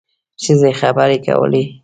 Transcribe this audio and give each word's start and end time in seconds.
ښځې 0.43 0.71
خبرې 0.79 1.17
کولې. 1.25 1.63